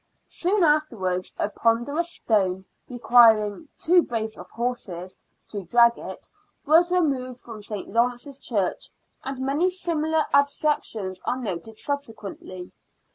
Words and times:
Soon 0.25 0.63
afterwards 0.63 1.31
a 1.37 1.47
ponderous 1.47 2.09
stone, 2.11 2.65
re 2.89 2.97
quiring" 2.97 3.69
two 3.83 4.01
brace 4.01 4.35
of 4.35 4.49
horses" 4.49 5.19
to 5.49 5.63
drag 5.63 5.99
it, 5.99 6.27
was 6.65 6.91
removed 6.91 7.39
from 7.41 7.61
St. 7.61 7.87
Lawrence's 7.87 8.39
Church, 8.39 8.89
and 9.23 9.37
many 9.45 9.69
similar 9.69 10.25
abstractions 10.33 11.21
are 11.25 11.37
noted 11.37 11.77
subsequently. 11.77 12.71